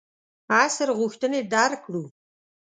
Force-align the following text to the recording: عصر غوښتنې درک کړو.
عصر 0.61 0.87
غوښتنې 0.99 1.39
درک 1.53 1.79
کړو. 1.85 2.03